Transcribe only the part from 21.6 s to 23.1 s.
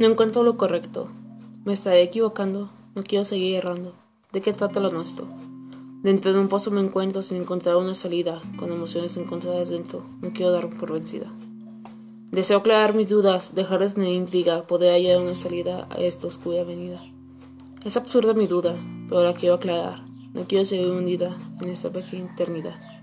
en esta pequeña eternidad.